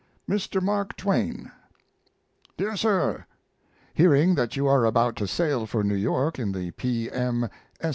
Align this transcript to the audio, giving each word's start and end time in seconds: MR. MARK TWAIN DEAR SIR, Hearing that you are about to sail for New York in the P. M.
MR. 0.27 0.59
MARK 0.63 0.95
TWAIN 0.97 1.51
DEAR 2.57 2.75
SIR, 2.75 3.27
Hearing 3.93 4.33
that 4.33 4.55
you 4.55 4.65
are 4.65 4.83
about 4.83 5.15
to 5.17 5.27
sail 5.27 5.67
for 5.67 5.83
New 5.83 5.93
York 5.93 6.39
in 6.39 6.53
the 6.53 6.71
P. 6.71 7.07
M. 7.11 7.47